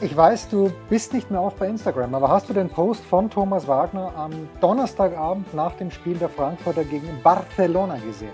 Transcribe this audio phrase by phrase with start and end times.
[0.00, 3.28] Ich weiß, du bist nicht mehr auf bei Instagram, aber hast du den Post von
[3.28, 8.30] Thomas Wagner am Donnerstagabend nach dem Spiel der Frankfurter gegen Barcelona gesehen?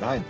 [0.00, 0.24] Nein,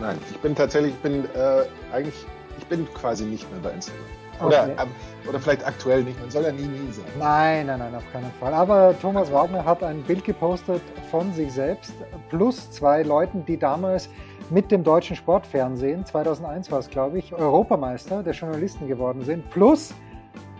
[0.00, 0.16] nein.
[0.30, 2.24] Ich bin tatsächlich, ich bin äh, eigentlich,
[2.58, 4.00] ich bin quasi nicht mehr bei Instagram.
[4.46, 4.72] Oder, Okay.
[4.82, 4.88] ähm,
[5.28, 6.18] oder vielleicht aktuell nicht.
[6.18, 7.04] Man soll ja nie, nie sein.
[7.18, 8.54] Nein, nein, nein, auf keinen Fall.
[8.54, 10.80] Aber Thomas Wagner hat ein Bild gepostet
[11.10, 11.92] von sich selbst
[12.30, 14.08] plus zwei Leuten, die damals
[14.50, 19.94] mit dem deutschen Sportfernsehen, 2001 war es glaube ich, Europameister der Journalisten geworden sind, plus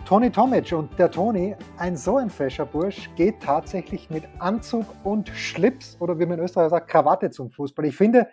[0.05, 0.71] Toni Tomic.
[0.73, 6.19] Und der Toni, ein so ein fescher Bursch, geht tatsächlich mit Anzug und Schlips oder
[6.19, 7.85] wie man in Österreich sagt, Krawatte zum Fußball.
[7.85, 8.27] Ich finde,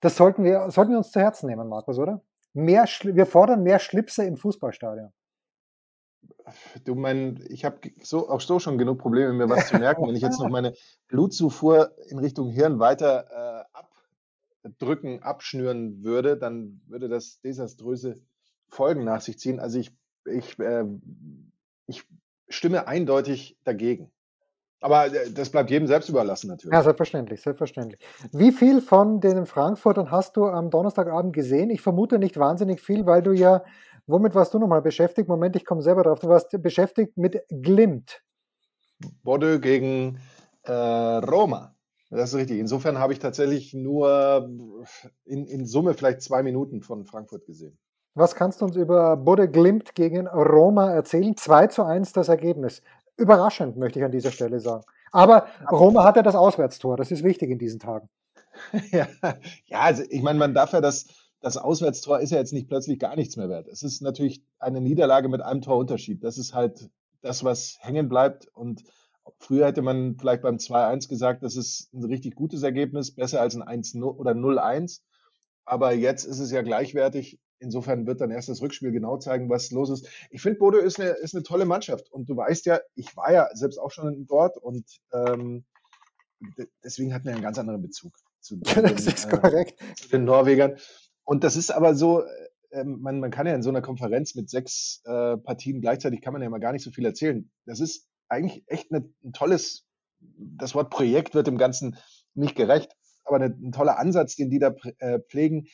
[0.00, 2.22] das sollten wir, sollten wir uns zu Herzen nehmen, Markus, oder?
[2.52, 5.12] Mehr, wir fordern mehr Schlipse im Fußballstadion.
[6.84, 10.06] Du mein, ich habe so, auch so schon genug Probleme, mir was zu merken.
[10.06, 10.74] Wenn ich jetzt noch meine
[11.08, 13.78] Blutzufuhr in Richtung Hirn weiter äh,
[14.66, 18.16] abdrücken, abschnüren würde, dann würde das desaströse
[18.68, 19.60] Folgen nach sich ziehen.
[19.60, 20.84] Also ich, ich, äh,
[21.86, 22.04] ich
[22.48, 24.10] stimme eindeutig dagegen.
[24.80, 26.72] Aber äh, das bleibt jedem selbst überlassen natürlich.
[26.72, 28.00] Ja, selbstverständlich, selbstverständlich.
[28.32, 31.70] Wie viel von den Frankfurtern hast du am Donnerstagabend gesehen?
[31.70, 33.64] Ich vermute nicht wahnsinnig viel, weil du ja,
[34.06, 35.28] womit warst du nochmal beschäftigt?
[35.28, 36.18] Moment, ich komme selber drauf.
[36.20, 38.22] Du warst beschäftigt mit Glimt.
[39.22, 40.18] Bordeaux gegen
[40.62, 41.75] äh, Roma.
[42.16, 42.58] Das ist richtig.
[42.58, 44.48] Insofern habe ich tatsächlich nur
[45.26, 47.76] in, in Summe vielleicht zwei Minuten von Frankfurt gesehen.
[48.14, 51.36] Was kannst du uns über Bode Glimt gegen Roma erzählen?
[51.36, 52.80] 2 zu 1 das Ergebnis.
[53.18, 54.82] Überraschend, möchte ich an dieser Stelle sagen.
[55.12, 56.96] Aber Roma hatte das Auswärtstor.
[56.96, 58.08] Das ist wichtig in diesen Tagen.
[58.90, 59.06] Ja,
[59.66, 61.08] ja also ich meine, man darf ja das,
[61.42, 63.68] das Auswärtstor ist ja jetzt nicht plötzlich gar nichts mehr wert.
[63.68, 66.24] Es ist natürlich eine Niederlage mit einem Torunterschied.
[66.24, 66.88] Das ist halt
[67.20, 68.48] das, was hängen bleibt.
[68.54, 68.84] Und
[69.38, 73.56] früher hätte man vielleicht beim 2-1 gesagt, das ist ein richtig gutes Ergebnis, besser als
[73.56, 75.00] ein 1-0 oder 0-1.
[75.64, 77.40] Aber jetzt ist es ja gleichwertig.
[77.58, 80.08] Insofern wird dann erst das Rückspiel genau zeigen, was los ist.
[80.30, 82.12] Ich finde, Bodo ist eine, ist eine tolle Mannschaft.
[82.12, 85.64] Und du weißt ja, ich war ja selbst auch schon dort und ähm,
[86.58, 88.64] de- deswegen hatten wir einen ganz anderen Bezug zu, den,
[89.22, 89.64] äh,
[89.96, 90.76] zu den Norwegern.
[91.24, 92.22] Und das ist aber so,
[92.70, 96.32] ähm, man, man kann ja in so einer Konferenz mit sechs äh, Partien gleichzeitig kann
[96.34, 97.50] man ja mal gar nicht so viel erzählen.
[97.64, 99.86] Das ist eigentlich echt eine, ein tolles,
[100.20, 101.96] das Wort Projekt wird dem Ganzen
[102.34, 102.92] nicht gerecht,
[103.24, 105.66] aber eine, ein toller Ansatz, den die da äh, pflegen,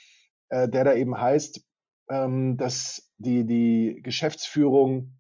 [0.48, 1.64] äh, der da eben heißt,
[2.08, 5.18] ähm, dass die, die Geschäftsführung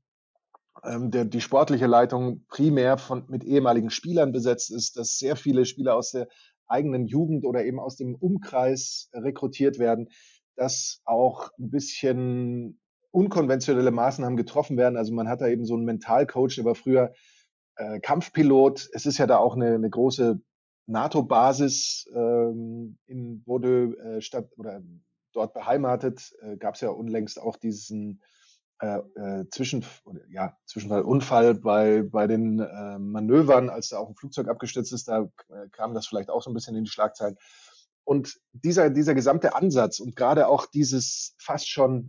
[0.84, 5.64] ähm, der, die sportliche Leitung primär von, mit ehemaligen Spielern besetzt ist, dass sehr viele
[5.64, 6.28] Spieler aus der
[6.66, 10.08] eigenen Jugend oder eben aus dem Umkreis rekrutiert werden,
[10.56, 12.80] dass auch ein bisschen
[13.12, 14.96] unkonventionelle Maßnahmen getroffen werden.
[14.96, 17.12] Also man hat da eben so einen Mentalcoach, der war früher
[17.76, 18.88] äh, Kampfpilot.
[18.92, 20.40] Es ist ja da auch eine, eine große
[20.86, 24.82] NATO-Basis ähm, in Bordeaux äh, statt oder
[25.32, 26.32] dort beheimatet.
[26.42, 28.20] Äh, Gab es ja unlängst auch diesen
[28.80, 29.84] äh, äh, Zwischen,
[30.30, 35.06] ja, Zwischenfall, Unfall bei, bei den äh, Manövern, als da auch ein Flugzeug abgestürzt ist,
[35.06, 37.36] da äh, kam das vielleicht auch so ein bisschen in die Schlagzeilen.
[38.04, 42.08] Und dieser, dieser gesamte Ansatz und gerade auch dieses fast schon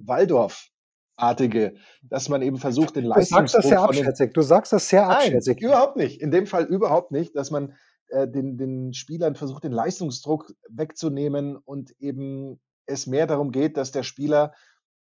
[1.17, 4.33] Waldorf-artige, dass man eben versucht, den Du sagst das sehr Leistungsdruck abschätzig.
[4.33, 5.61] Du sagst das sehr Nein, abschätzig.
[5.61, 6.21] überhaupt nicht.
[6.21, 7.73] In dem Fall überhaupt nicht, dass man
[8.09, 13.91] äh, den, den Spielern versucht, den Leistungsdruck wegzunehmen und eben es mehr darum geht, dass
[13.91, 14.53] der Spieler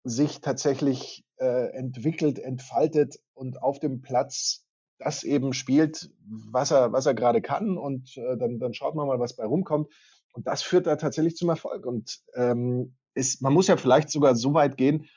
[0.03, 4.63] sich tatsächlich äh, entwickelt, entfaltet und auf dem Platz
[4.99, 9.05] das eben spielt, was er, was er gerade kann und äh, dann, dann schaut man
[9.07, 9.93] mal, was bei rumkommt.
[10.33, 11.85] Und das führt da tatsächlich zum Erfolg.
[11.85, 15.07] Und ähm, ist, man muss ja vielleicht sogar so weit gehen,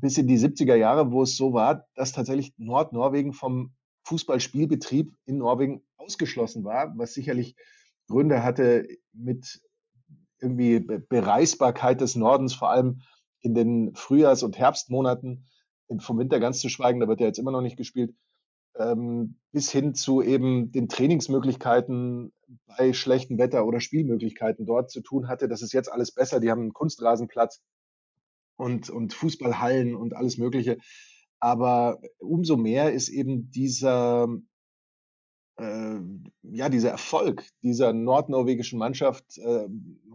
[0.00, 3.72] bis in die 70er Jahre, wo es so war, dass tatsächlich Nordnorwegen vom
[4.04, 7.56] Fußballspielbetrieb in Norwegen ausgeschlossen war, was sicherlich
[8.08, 9.60] Gründe hatte mit
[10.40, 13.02] irgendwie Be- Bereisbarkeit des Nordens, vor allem
[13.40, 15.46] in den Frühjahrs- und Herbstmonaten,
[15.98, 18.14] vom Winter ganz zu schweigen, da wird ja jetzt immer noch nicht gespielt,
[18.76, 22.32] ähm, bis hin zu eben den Trainingsmöglichkeiten
[22.66, 25.48] bei schlechtem Wetter oder Spielmöglichkeiten dort zu tun hatte.
[25.48, 26.40] Das ist jetzt alles besser.
[26.40, 27.62] Die haben einen Kunstrasenplatz
[28.58, 30.78] und, und Fußballhallen und alles Mögliche.
[31.40, 34.28] Aber umso mehr ist eben dieser,
[35.58, 36.00] äh,
[36.42, 39.68] ja, dieser Erfolg dieser nordnorwegischen Mannschaft äh,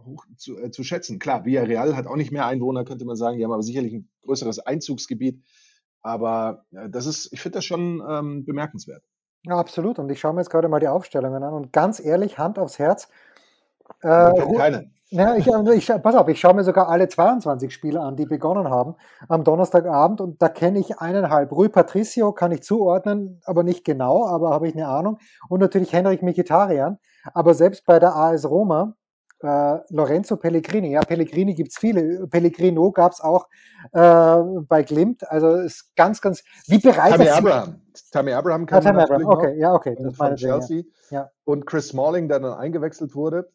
[0.04, 1.18] hoch zu, äh, zu schätzen.
[1.18, 3.38] Klar, Villarreal hat auch nicht mehr Einwohner, könnte man sagen.
[3.38, 5.42] Die haben aber sicherlich ein größeres Einzugsgebiet.
[6.02, 9.02] Aber äh, das ist, ich finde das schon ähm, bemerkenswert.
[9.46, 9.98] Ja, absolut.
[9.98, 12.78] Und ich schaue mir jetzt gerade mal die Aufstellungen an und ganz ehrlich, Hand aufs
[12.78, 13.08] Herz.
[14.02, 14.90] Äh, keine.
[15.10, 18.68] Ja, ich, ich, pass auf, ich schaue mir sogar alle 22 Spiele an, die begonnen
[18.68, 18.96] haben
[19.28, 21.52] am Donnerstagabend und da kenne ich eineinhalb.
[21.52, 25.18] Rui Patricio kann ich zuordnen, aber nicht genau, aber habe ich eine Ahnung.
[25.48, 26.98] Und natürlich Henrik Mikitarian.
[27.32, 28.96] Aber selbst bei der AS Roma,
[29.40, 32.26] äh, Lorenzo Pellegrini, ja, Pellegrini gibt es viele.
[32.26, 33.46] Pellegrino gab es auch
[33.92, 35.30] äh, bei Glimt.
[35.30, 37.80] Also ist ganz, ganz, wie bereit Tammy Abraham.
[38.10, 39.26] Tammy Abraham kann ah, Tammy Abraham.
[39.26, 39.96] Okay, ja, okay.
[39.96, 40.82] Das von Chelsea.
[41.10, 41.30] Ja.
[41.44, 43.48] Und Chris Smalling, der dann eingewechselt wurde.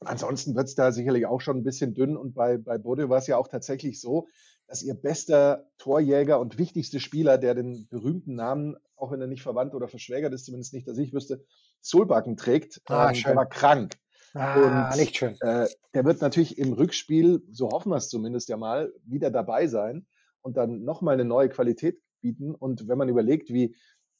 [0.00, 3.18] Ansonsten wird es da sicherlich auch schon ein bisschen dünn und bei, bei Bode war
[3.18, 4.28] es ja auch tatsächlich so,
[4.66, 9.42] dass ihr bester Torjäger und wichtigste Spieler, der den berühmten Namen, auch wenn er nicht
[9.42, 11.44] verwandt oder verschwägert ist, zumindest nicht, dass ich wüsste,
[11.80, 13.96] Solbacken trägt, ah, ähm, der war krank.
[14.32, 15.36] Ah, und, nicht schön.
[15.40, 19.66] Äh, der wird natürlich im Rückspiel, so hoffen wir es zumindest ja mal, wieder dabei
[19.66, 20.06] sein
[20.40, 22.54] und dann nochmal eine neue Qualität bieten.
[22.54, 23.74] Und wenn man überlegt, wie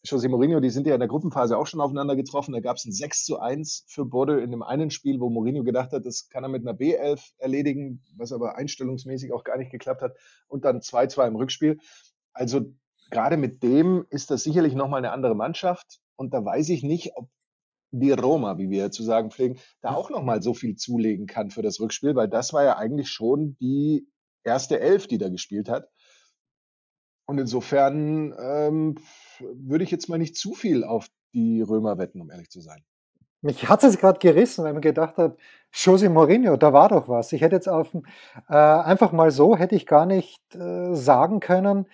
[0.05, 2.53] José Mourinho, die sind ja in der Gruppenphase auch schon aufeinander getroffen.
[2.53, 5.63] Da gab es ein 6 zu 1 für Bordeaux in dem einen Spiel, wo Mourinho
[5.63, 9.71] gedacht hat, das kann er mit einer B11 erledigen, was aber einstellungsmäßig auch gar nicht
[9.71, 10.17] geklappt hat.
[10.49, 11.79] Und dann 2-2 im Rückspiel.
[12.33, 12.73] Also
[13.11, 16.01] gerade mit dem ist das sicherlich nochmal eine andere Mannschaft.
[16.17, 17.29] Und da weiß ich nicht, ob
[17.91, 21.63] die Roma, wie wir zu sagen pflegen, da auch nochmal so viel zulegen kann für
[21.63, 24.07] das Rückspiel, weil das war ja eigentlich schon die
[24.45, 25.89] erste Elf, die da gespielt hat.
[27.31, 28.97] Und insofern ähm,
[29.39, 32.83] würde ich jetzt mal nicht zu viel auf die Römer wetten, um ehrlich zu sein.
[33.41, 35.37] Mich hat es gerade gerissen, weil ich mir gedacht habe,
[35.73, 37.33] José Mourinho, da war doch was.
[37.33, 37.95] Ich hätte jetzt auf
[38.49, 41.87] äh, einfach mal so, hätte ich gar nicht äh, sagen können,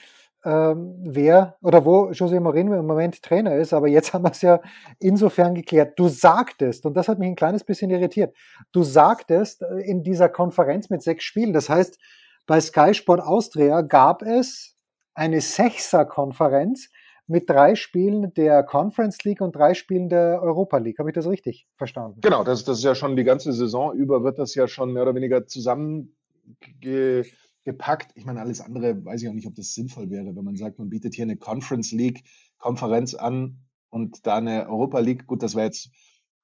[0.42, 4.40] äh, wer oder wo José Mourinho im Moment Trainer ist, aber jetzt haben wir es
[4.40, 4.62] ja
[5.00, 5.98] insofern geklärt.
[5.98, 8.34] Du sagtest, und das hat mich ein kleines bisschen irritiert,
[8.72, 11.98] du sagtest äh, in dieser Konferenz mit sechs Spielen, das heißt,
[12.46, 14.75] bei Sky Sport Austria gab es
[15.16, 16.90] eine Sechser-Konferenz,
[17.26, 20.98] mit drei Spielen der Conference League und drei Spielen der Europa League.
[20.98, 22.20] Habe ich das richtig verstanden?
[22.20, 25.02] Genau, das, das ist ja schon die ganze Saison über, wird das ja schon mehr
[25.02, 28.12] oder weniger zusammengepackt.
[28.14, 30.78] Ich meine, alles andere weiß ich auch nicht, ob das sinnvoll wäre, wenn man sagt,
[30.78, 32.22] man bietet hier eine Conference League
[32.58, 33.58] Konferenz an
[33.90, 35.26] und da eine Europa League.
[35.26, 35.90] Gut, das wäre jetzt,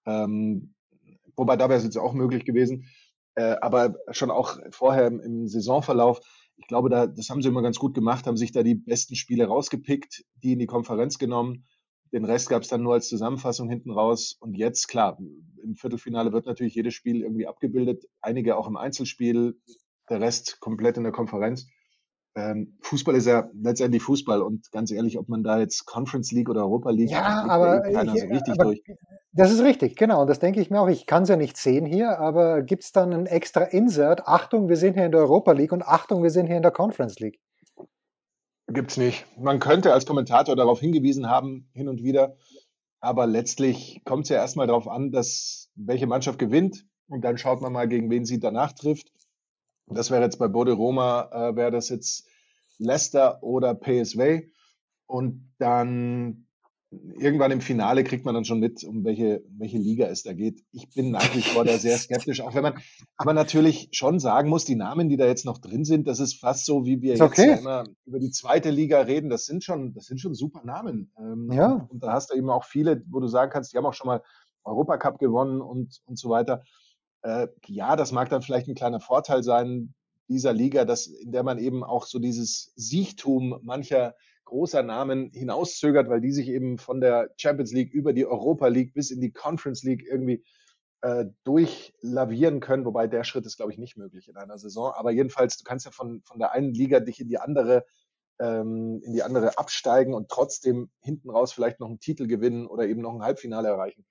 [0.04, 0.74] ähm,
[1.36, 2.86] wobei da wäre es jetzt auch möglich gewesen,
[3.36, 6.20] äh, aber schon auch vorher im, im Saisonverlauf
[6.56, 9.16] ich glaube, da, das haben sie immer ganz gut gemacht, haben sich da die besten
[9.16, 11.66] Spiele rausgepickt, die in die Konferenz genommen.
[12.12, 14.36] Den Rest gab es dann nur als Zusammenfassung hinten raus.
[14.38, 15.18] Und jetzt, klar,
[15.62, 19.58] im Viertelfinale wird natürlich jedes Spiel irgendwie abgebildet, einige auch im Einzelspiel,
[20.10, 21.68] der Rest komplett in der Konferenz.
[22.34, 26.48] Ähm, Fußball ist ja letztendlich Fußball und ganz ehrlich, ob man da jetzt Conference League
[26.48, 28.82] oder Europa League, ja, aber, keiner so richtig aber durch.
[29.34, 30.22] Das ist richtig, genau.
[30.22, 30.88] Und das denke ich mir auch.
[30.88, 34.26] Ich kann es ja nicht sehen hier, aber gibt es dann ein extra Insert?
[34.26, 36.70] Achtung, wir sind hier in der Europa League und Achtung, wir sind hier in der
[36.70, 37.40] Conference League.
[38.68, 39.26] Gibt's nicht.
[39.38, 42.36] Man könnte als Kommentator darauf hingewiesen haben, hin und wieder.
[43.00, 46.84] Aber letztlich kommt es ja erstmal darauf an, dass welche Mannschaft gewinnt.
[47.08, 49.12] Und dann schaut man mal, gegen wen sie danach trifft.
[49.86, 52.26] Das wäre jetzt bei Bode Roma, äh, wäre das jetzt
[52.78, 54.42] Leicester oder PSV.
[55.06, 56.46] Und dann
[57.14, 60.62] irgendwann im Finale kriegt man dann schon mit, um welche, welche Liga es da geht.
[60.72, 62.74] Ich bin nach wie vor da sehr skeptisch, auch wenn man
[63.16, 66.34] aber natürlich schon sagen muss, die Namen, die da jetzt noch drin sind, das ist
[66.34, 67.50] fast so, wie wir okay.
[67.50, 69.30] jetzt immer über die zweite Liga reden.
[69.30, 71.12] Das sind schon, das sind schon super Namen.
[71.18, 71.86] Ähm, ja.
[71.90, 74.08] Und da hast du eben auch viele, wo du sagen kannst, die haben auch schon
[74.08, 74.22] mal
[74.64, 76.62] Europacup gewonnen und, und so weiter.
[77.22, 79.94] Äh, ja, das mag dann vielleicht ein kleiner Vorteil sein
[80.28, 84.14] dieser Liga, dass, in der man eben auch so dieses Siechtum mancher
[84.44, 88.94] großer Namen hinauszögert, weil die sich eben von der Champions League über die Europa League
[88.94, 90.44] bis in die Conference League irgendwie
[91.02, 94.92] äh, durchlavieren können, wobei der Schritt ist, glaube ich, nicht möglich in einer Saison.
[94.94, 97.84] Aber jedenfalls, du kannst ja von, von der einen Liga dich in die andere
[98.40, 102.86] ähm, in die andere absteigen und trotzdem hinten raus vielleicht noch einen Titel gewinnen oder
[102.86, 104.04] eben noch ein Halbfinale erreichen.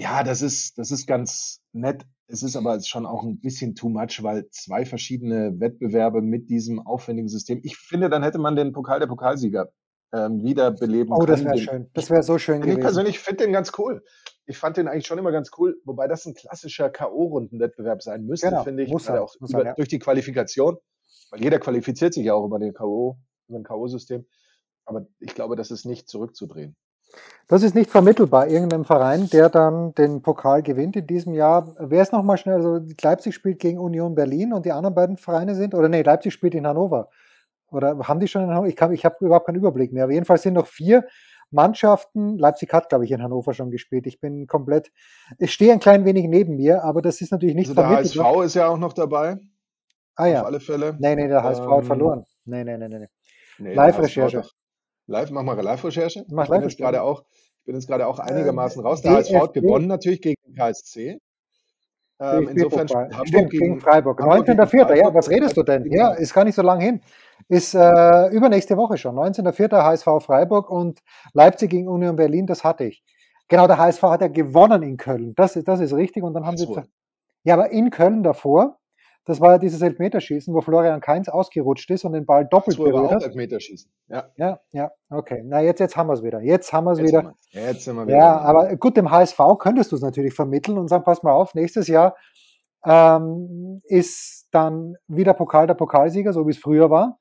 [0.00, 2.06] Ja, das ist, das ist ganz nett.
[2.26, 6.80] Es ist aber schon auch ein bisschen too much, weil zwei verschiedene Wettbewerbe mit diesem
[6.80, 7.60] aufwendigen System.
[7.64, 9.70] Ich finde, dann hätte man den Pokal der Pokalsieger
[10.14, 11.22] ähm, wiederbeleben oh, können.
[11.22, 11.90] Oh, das wäre schön.
[11.92, 12.78] Das wäre so schön gewesen.
[12.78, 14.02] Ich persönlich finde den ganz cool.
[14.46, 18.48] Ich fand den eigentlich schon immer ganz cool, wobei das ein klassischer K.O.-Rundenwettbewerb sein müsste,
[18.48, 18.90] genau, finde ich.
[18.90, 19.74] Muss er, auch muss über, ja.
[19.74, 20.78] durch die Qualifikation,
[21.30, 24.24] weil jeder qualifiziert sich ja auch über den K.O., über ein K.O.-System.
[24.86, 26.74] Aber ich glaube, das ist nicht zurückzudrehen.
[27.48, 31.74] Das ist nicht vermittelbar, irgendeinem Verein, der dann den Pokal gewinnt in diesem Jahr.
[31.80, 32.54] Wer ist nochmal schnell?
[32.54, 36.32] Also Leipzig spielt gegen Union Berlin und die anderen beiden Vereine sind, oder nee, Leipzig
[36.32, 37.08] spielt in Hannover.
[37.72, 38.68] Oder haben die schon in Hannover?
[38.68, 40.04] Ich, ich habe überhaupt keinen Überblick mehr.
[40.04, 41.04] Aber jedenfalls sind noch vier
[41.50, 42.38] Mannschaften.
[42.38, 44.06] Leipzig hat, glaube ich, in Hannover schon gespielt.
[44.06, 44.92] Ich bin komplett,
[45.38, 48.24] ich stehe ein klein wenig neben mir, aber das ist natürlich nicht also vermittelbar.
[48.24, 49.38] Der HSV ist ja auch noch dabei.
[50.14, 50.40] Ah ja.
[50.40, 50.96] Auf alle Fälle.
[51.00, 52.24] Nee, nee, der HSV ähm, hat verloren.
[52.44, 53.06] Nee, nee, nee, nee.
[53.58, 54.44] nee Live-Recherche.
[55.10, 56.24] Live, mach mal Live-Recherche.
[56.28, 57.24] Mach ich bin jetzt gerade auch,
[57.58, 59.02] ich bin jetzt gerade auch einigermaßen Äh, raus.
[59.02, 61.18] Der HSV hat gewonnen natürlich gegen den KSC.
[62.20, 62.86] Ähm, insofern.
[62.88, 64.18] Hamburg Stimmt, gegen Freiburg.
[64.18, 64.76] Gegen 19.04.
[64.78, 65.14] Ja, Freiburg.
[65.14, 65.84] was redest du denn?
[65.90, 67.00] Ja, ist gar nicht so lang hin.
[67.48, 69.16] Ist äh, übernächste Woche schon.
[69.16, 69.72] 19.04.
[69.82, 71.00] HSV Freiburg und
[71.32, 73.02] Leipzig gegen Union Berlin, das hatte ich.
[73.48, 75.34] Genau, der HSV hat ja gewonnen in Köln.
[75.34, 76.22] Das, ist- das ist richtig.
[76.22, 76.68] Und dann haben sie.
[77.42, 78.76] Ja, aber in Köln davor,
[79.26, 82.84] das war ja dieses Elfmeterschießen, wo Florian Kainz ausgerutscht ist und den Ball doppelt Das
[82.84, 83.22] berührt hat.
[83.22, 83.90] Elfmeterschießen.
[84.08, 85.42] Ja, Ja, ja, okay.
[85.44, 86.40] Na, jetzt, jetzt haben wir es wieder.
[86.40, 87.34] Jetzt haben wir es wieder.
[87.52, 88.16] wir, jetzt sind wir wieder.
[88.16, 91.54] Ja, aber gut, dem HSV könntest du es natürlich vermitteln und sagen, pass mal auf,
[91.54, 92.16] nächstes Jahr
[92.84, 97.18] ähm, ist dann wieder Pokal der Pokalsieger, so wie es früher war.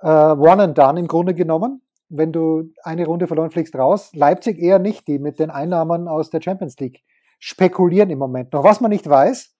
[0.00, 1.82] Äh, one and done im Grunde genommen.
[2.08, 4.10] Wenn du eine Runde verloren fliegst raus.
[4.14, 7.02] Leipzig eher nicht, die mit den Einnahmen aus der Champions League
[7.38, 9.54] spekulieren im Moment noch, was man nicht weiß.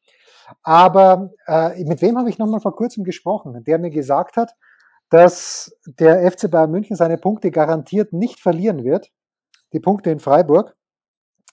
[0.62, 4.54] Aber äh, mit wem habe ich nochmal vor kurzem gesprochen, der mir gesagt hat,
[5.11, 9.11] dass der FC Bayern München seine Punkte garantiert nicht verlieren wird.
[9.73, 10.76] Die Punkte in Freiburg.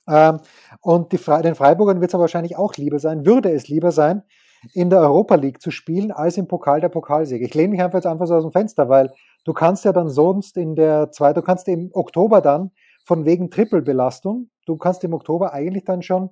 [0.08, 0.40] Ähm,
[0.82, 4.24] und die Fre den Freiburgern wird es wahrscheinlich auch lieber sein, würde es lieber sein,
[4.74, 7.46] in der Europa League zu spielen, als im Pokal der Pokalsieger.
[7.46, 9.14] Ich lehne mich einfach jetzt einfach so aus dem Fenster, weil
[9.44, 12.72] du kannst ja dann sonst in der zwei, du kannst im Oktober dann
[13.06, 16.32] von wegen Trippelbelastung, du kannst im Oktober eigentlich dann schon,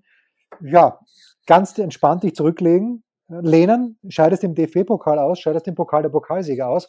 [0.62, 1.00] ja,
[1.46, 6.88] ganz entspannt dich zurücklegen, lehnen, scheidest im DFB-Pokal aus, scheidest im Pokal der Pokalsieger aus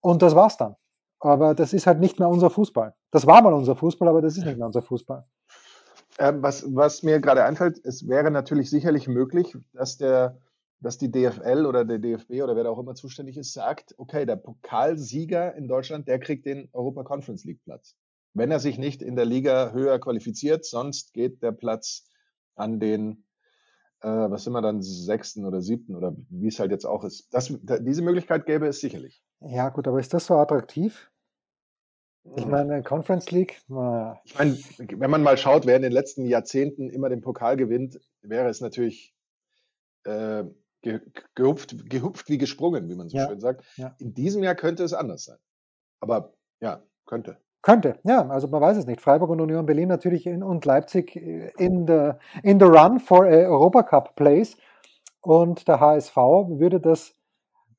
[0.00, 0.76] und das war's dann.
[1.20, 2.94] Aber das ist halt nicht mehr unser Fußball.
[3.12, 5.24] Das war mal unser Fußball, aber das ist nicht mehr unser Fußball.
[6.18, 10.38] Ähm, was, was mir gerade einfällt, es wäre natürlich sicherlich möglich, dass der,
[10.80, 14.26] dass die DFL oder der DFB oder wer da auch immer zuständig ist, sagt, okay,
[14.26, 17.96] der Pokalsieger in Deutschland, der kriegt den Europa Conference League Platz.
[18.34, 22.10] Wenn er sich nicht in der Liga höher qualifiziert, sonst geht der Platz
[22.56, 23.24] an den,
[24.02, 27.32] äh, was sind wir dann, sechsten oder siebten oder wie es halt jetzt auch ist.
[27.32, 29.22] Das, da, diese Möglichkeit gäbe es sicherlich.
[29.40, 31.10] Ja, gut, aber ist das so attraktiv?
[32.36, 36.24] Ich meine, Conference League, na, Ich meine, wenn man mal schaut, wer in den letzten
[36.24, 39.12] Jahrzehnten immer den Pokal gewinnt, wäre es natürlich
[40.04, 40.44] äh,
[40.82, 41.00] ge
[41.34, 43.64] gehupft, gehupft wie gesprungen, wie man so Ja, schön sagt.
[43.76, 43.96] ja.
[43.98, 45.38] In diesem Jahr könnte es anders sein.
[46.00, 47.38] Aber ja, könnte.
[47.62, 49.00] Könnte, ja, also man weiß es nicht.
[49.00, 53.24] Freiburg und Union Berlin natürlich in, und Leipzig äh, in the, in the run for
[53.24, 54.56] a Europa Cup place
[55.22, 57.14] und der HSV würde das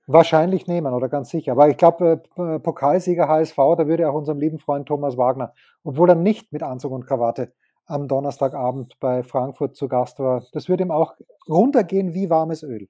[0.07, 1.53] wahrscheinlich nehmen oder ganz sicher.
[1.53, 6.09] Aber ich glaube, äh, Pokalsieger HSV, da würde auch unserem lieben Freund Thomas Wagner, obwohl
[6.09, 7.53] er nicht mit Anzug und Krawatte
[7.85, 11.15] am Donnerstagabend bei Frankfurt zu Gast war, das würde ihm auch
[11.49, 12.87] runtergehen wie warmes Öl.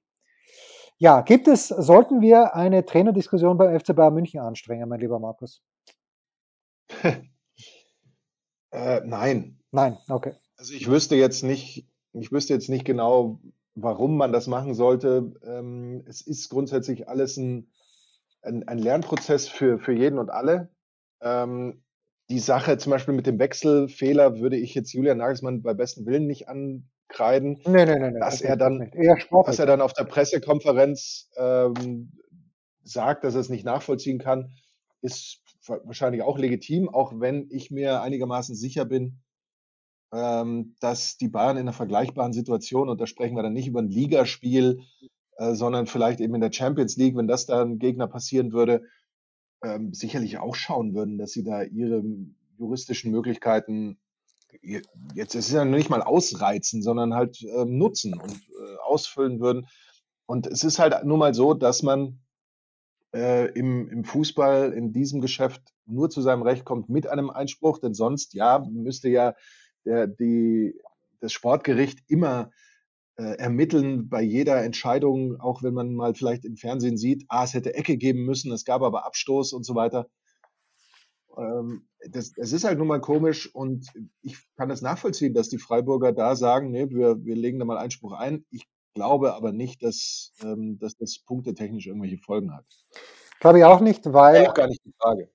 [0.98, 5.60] Ja, gibt es, sollten wir eine Trainerdiskussion beim FC Bayern München anstrengen, mein lieber Markus?
[8.74, 9.60] Äh, nein.
[9.70, 10.32] Nein, okay.
[10.56, 13.40] Also ich wüsste jetzt nicht, ich wüsste jetzt nicht genau,
[13.76, 15.32] warum man das machen sollte.
[15.44, 17.70] Ähm, es ist grundsätzlich alles ein,
[18.42, 20.70] ein, ein Lernprozess für, für jeden und alle.
[21.20, 21.84] Ähm,
[22.30, 26.26] die Sache zum Beispiel mit dem Wechselfehler würde ich jetzt Julian Nagelsmann bei besten Willen
[26.26, 27.60] nicht ankreiden.
[27.66, 28.18] Nee, nee, nee, nee.
[28.18, 28.90] Dass das er dann-.
[29.30, 32.12] Was er dann auf der Pressekonferenz ähm,
[32.82, 34.52] sagt, dass er es nicht nachvollziehen kann,
[35.00, 39.20] ist wahrscheinlich auch legitim, auch wenn ich mir einigermaßen sicher bin,
[40.12, 43.80] ähm, dass die Bayern in einer vergleichbaren Situation, und da sprechen wir dann nicht über
[43.80, 44.82] ein Ligaspiel,
[45.36, 48.82] äh, sondern vielleicht eben in der Champions League, wenn das da ein Gegner passieren würde,
[49.62, 52.02] ähm, sicherlich auch schauen würden, dass sie da ihre
[52.58, 53.98] juristischen Möglichkeiten
[54.62, 54.82] je-
[55.14, 59.66] jetzt es ist ja nicht mal ausreizen, sondern halt ähm, nutzen und äh, ausfüllen würden.
[60.26, 62.20] Und es ist halt nun mal so, dass man
[63.14, 67.78] äh, im, im Fußball in diesem Geschäft nur zu seinem Recht kommt mit einem Einspruch,
[67.78, 69.34] denn sonst ja müsste ja
[69.84, 70.74] der, die,
[71.20, 72.50] das Sportgericht immer
[73.16, 77.54] äh, ermitteln bei jeder Entscheidung, auch wenn man mal vielleicht im Fernsehen sieht, ah, es
[77.54, 80.08] hätte Ecke geben müssen, es gab aber Abstoß und so weiter.
[81.36, 83.86] Ähm, das, es ist halt nun mal komisch und
[84.22, 87.78] ich kann es nachvollziehen, dass die Freiburger da sagen, nee, wir, wir legen da mal
[87.78, 88.44] Einspruch ein.
[88.50, 92.64] Ich glaube aber nicht, dass, ähm, dass das punktetechnisch irgendwelche Folgen hat.
[93.40, 94.42] Glaube ich auch nicht, weil.
[94.42, 95.28] War auch gar nicht die Frage.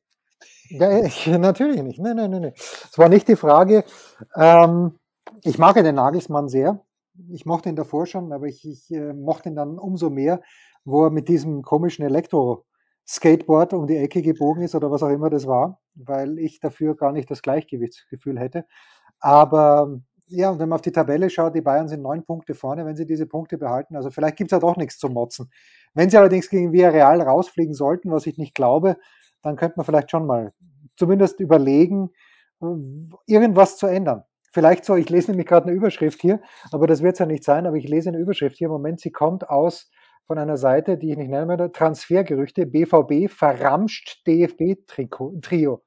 [0.70, 2.00] Ja, ich, natürlich nicht.
[2.00, 2.54] Nein, nein, nein, nein.
[2.56, 3.84] Es war nicht die Frage.
[4.36, 4.98] Ähm,
[5.44, 6.84] ich mag ja den Nagelsmann sehr.
[7.32, 10.42] Ich mochte ihn davor schon, aber ich, ich äh, mochte ihn dann umso mehr,
[10.86, 15.30] wo er mit diesem komischen Elektro-Skateboard um die Ecke gebogen ist oder was auch immer
[15.30, 18.66] das war, weil ich dafür gar nicht das Gleichgewichtsgefühl hätte.
[19.20, 20.00] Aber
[20.30, 22.96] ja, und wenn man auf die Tabelle schaut, die Bayern sind neun Punkte vorne, wenn
[22.96, 23.96] sie diese Punkte behalten.
[23.96, 25.50] Also vielleicht gibt es ja doch nichts zu motzen.
[25.94, 28.98] Wenn sie allerdings gegen Villarreal rausfliegen sollten, was ich nicht glaube,
[29.42, 30.54] dann könnte man vielleicht schon mal
[30.96, 32.12] zumindest überlegen,
[32.62, 32.66] äh,
[33.26, 34.24] irgendwas zu ändern.
[34.52, 37.44] Vielleicht so, ich lese nämlich gerade eine Überschrift hier, aber das wird es ja nicht
[37.44, 39.90] sein, aber ich lese eine Überschrift hier im Moment, sie kommt aus
[40.26, 45.82] von einer Seite, die ich nicht nennen werde, Transfergerüchte, BVB verramscht DFB-Trio.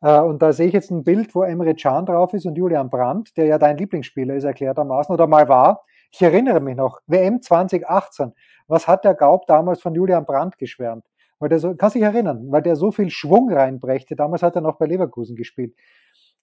[0.00, 2.90] Äh, und da sehe ich jetzt ein Bild, wo Emre Can drauf ist und Julian
[2.90, 5.84] Brandt, der ja dein Lieblingsspieler ist, erklärtermaßen oder mal war.
[6.12, 8.32] Ich erinnere mich noch, WM 2018.
[8.66, 11.04] Was hat der Gaub damals von Julian Brandt geschwärmt?
[11.38, 14.16] Weil der so, kannst dich erinnern, weil der so viel Schwung reinbrächte.
[14.16, 15.74] Damals hat er noch bei Leverkusen gespielt.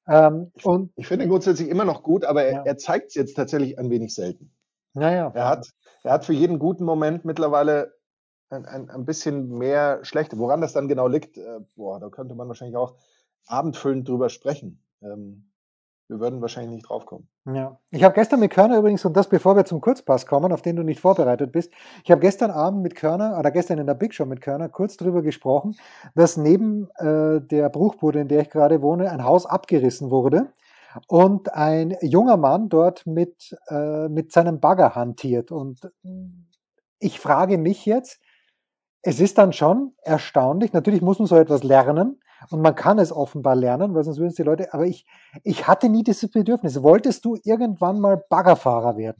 [0.07, 2.59] Ähm, ich, und, ich finde ihn grundsätzlich immer noch gut, aber ja.
[2.59, 4.51] er, er zeigt es jetzt tatsächlich ein wenig selten.
[4.93, 5.31] Naja.
[5.35, 5.67] Er hat,
[6.03, 7.93] er hat für jeden guten Moment mittlerweile
[8.49, 10.37] ein, ein, ein bisschen mehr schlechte.
[10.37, 12.95] Woran das dann genau liegt, äh, boah, da könnte man wahrscheinlich auch
[13.47, 14.83] abendfüllend drüber sprechen.
[15.01, 15.47] Ähm,
[16.09, 17.27] wir würden wahrscheinlich nicht draufkommen.
[17.45, 17.79] Ja.
[17.91, 20.77] Ich habe gestern mit Körner übrigens, und das bevor wir zum Kurzpass kommen, auf den
[20.77, 21.73] du nicht vorbereitet bist,
[22.03, 24.95] ich habe gestern Abend mit Körner, oder gestern in der Big Show mit Körner, kurz
[24.95, 25.75] darüber gesprochen,
[26.15, 30.53] dass neben äh, der Bruchbude, in der ich gerade wohne, ein Haus abgerissen wurde
[31.07, 35.51] und ein junger Mann dort mit, äh, mit seinem Bagger hantiert.
[35.51, 35.91] Und
[36.99, 38.21] ich frage mich jetzt,
[39.01, 43.11] es ist dann schon erstaunlich, natürlich muss man so etwas lernen, und man kann es
[43.11, 45.05] offenbar lernen, weil sonst würden es die Leute, aber ich,
[45.43, 46.81] ich hatte nie dieses Bedürfnis.
[46.81, 49.17] Wolltest du irgendwann mal Baggerfahrer werden?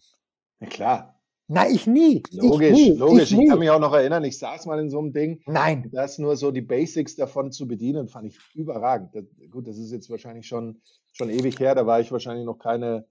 [0.60, 1.18] Na klar.
[1.50, 2.24] Nein, ich nie.
[2.32, 2.92] Logisch, ich nie.
[2.98, 3.32] logisch.
[3.32, 5.42] Ich, ich, kann mich auch noch erinnern, ich saß mal in so einem Ding.
[5.46, 5.90] Nein.
[5.94, 9.16] Das nur so die Basics davon zu bedienen, fand ich überragend.
[9.16, 10.82] Das, gut, das ist jetzt wahrscheinlich schon,
[11.14, 11.74] schon ewig her.
[11.74, 13.08] Da war ich wahrscheinlich noch keine,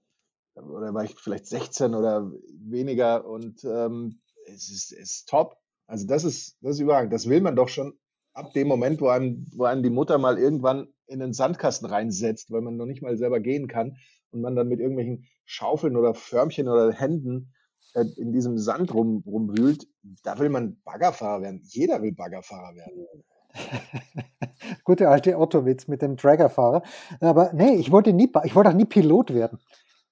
[0.55, 3.25] oder war ich vielleicht 16 oder weniger.
[3.25, 5.57] Und ähm, es, ist, ist top.
[5.87, 7.13] Also das ist, das ist überragend.
[7.13, 7.97] Das will man doch schon
[8.37, 12.51] ab dem Moment, wo einem, wo einem die Mutter mal irgendwann in den Sandkasten reinsetzt,
[12.51, 13.97] weil man noch nicht mal selber gehen kann
[14.31, 17.53] und man dann mit irgendwelchen Schaufeln oder Förmchen oder Händen
[17.95, 19.87] äh, in diesem Sand rum, rumwühlt,
[20.23, 21.61] da will man Baggerfahrer werden.
[21.63, 23.07] Jeder will Baggerfahrer werden.
[24.83, 26.83] Gute alte Otto-Witz mit dem Draggerfahrer.
[27.19, 29.59] Aber nee, ich wollte nie, ich wollte auch nie Pilot werden.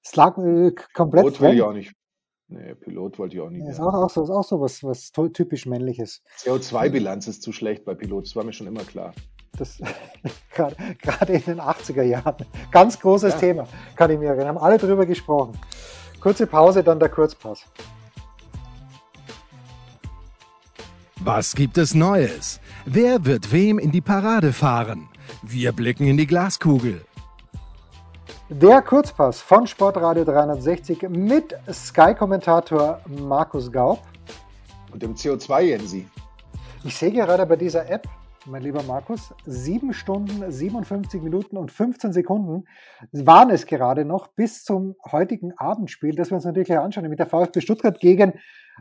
[0.04, 1.26] Es lag äh, komplett.
[1.26, 1.94] Pilot will ich auch nicht.
[2.48, 4.84] Nee, Pilot wollte ich auch nie ja, Ist auch, auch, so, ist auch so was,
[4.84, 6.22] was typisch männliches.
[6.40, 9.14] CO2-Bilanz ist zu schlecht bei Pilot, das war mir schon immer klar.
[9.58, 9.80] Das
[10.54, 12.46] gerade in den 80er Jahren.
[12.72, 13.40] Ganz großes ja.
[13.40, 14.50] Thema, kann ich mir erinnern.
[14.50, 15.58] Haben alle drüber gesprochen.
[16.20, 17.66] Kurze Pause, dann der Kurzpass.
[21.22, 22.60] Was gibt es Neues?
[22.86, 25.10] Wer wird wem in die Parade fahren?
[25.42, 27.02] Wir blicken in die Glaskugel.
[28.50, 34.02] Der Kurzpass von Sportradio 360 mit Sky-Kommentator Markus Gaub.
[34.94, 36.08] Und dem CO2-Jensi.
[36.84, 38.08] Ich sehe gerade bei dieser App,
[38.48, 42.66] mein lieber Markus, 7 Stunden, 57 Minuten und 15 Sekunden
[43.12, 47.26] waren es gerade noch bis zum heutigen Abendspiel, das wir uns natürlich anschauen, mit der
[47.26, 48.34] VfB Stuttgart gegen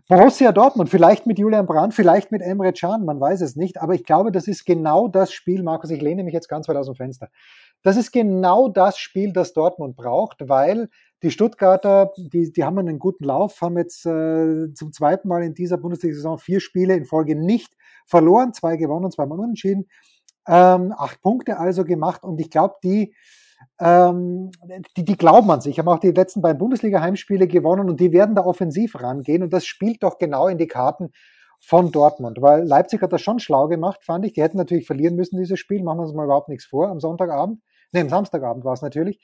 [0.08, 0.90] Borussia Dortmund.
[0.90, 3.80] Vielleicht mit Julian Brandt, vielleicht mit Emre Can, man weiß es nicht.
[3.80, 6.76] Aber ich glaube, das ist genau das Spiel, Markus, ich lehne mich jetzt ganz weit
[6.76, 7.28] aus dem Fenster.
[7.82, 10.88] Das ist genau das Spiel, das Dortmund braucht, weil
[11.24, 15.54] die Stuttgarter, die, die haben einen guten Lauf, haben jetzt äh, zum zweiten Mal in
[15.54, 17.74] dieser Bundesliga-Saison vier Spiele in Folge nicht
[18.06, 19.86] verloren, zwei gewonnen, zweimal unentschieden,
[20.46, 23.14] ähm, acht Punkte also gemacht und ich glaube, die,
[23.80, 24.50] ähm,
[24.96, 28.34] die, die glauben an sich, haben auch die letzten beiden Bundesliga-Heimspiele gewonnen und die werden
[28.34, 31.10] da offensiv rangehen und das spielt doch genau in die Karten
[31.60, 34.34] von Dortmund, weil Leipzig hat das schon schlau gemacht, fand ich.
[34.34, 37.00] Die hätten natürlich verlieren müssen, dieses Spiel, machen wir uns mal überhaupt nichts vor, am
[37.00, 37.62] Sonntagabend.
[37.94, 39.20] Ne, am Samstagabend war es natürlich.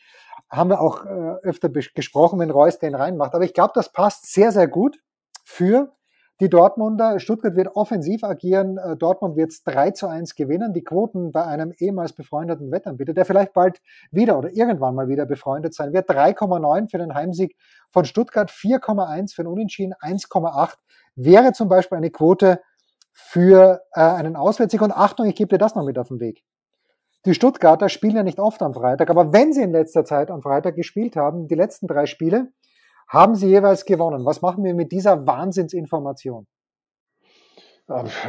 [0.49, 1.09] Haben wir auch äh,
[1.43, 3.35] öfter gesprochen, wenn Reus den reinmacht.
[3.35, 4.99] Aber ich glaube, das passt sehr, sehr gut
[5.45, 5.93] für
[6.41, 10.73] die Dortmunder, Stuttgart wird offensiv agieren, äh, Dortmund wird es 3 zu 1 gewinnen.
[10.73, 15.27] Die Quoten bei einem ehemals befreundeten Wettanbieter, der vielleicht bald wieder oder irgendwann mal wieder
[15.27, 17.57] befreundet sein wird, 3,9 für den Heimsieg
[17.91, 20.77] von Stuttgart, 4,1 für den Unentschieden, 1,8
[21.17, 22.61] wäre zum Beispiel eine Quote
[23.13, 24.81] für äh, einen Auswärtssieg.
[24.81, 26.45] Und Achtung, ich gebe dir das noch mit auf den Weg.
[27.27, 30.43] Die Stuttgarter spielen ja nicht oft am Freitag, aber wenn sie in letzter Zeit am
[30.43, 32.53] Freitag gespielt haben, die letzten drei Spiele,
[33.09, 34.25] haben sie jeweils gewonnen.
[34.25, 36.47] Was machen wir mit dieser Wahnsinnsinformation?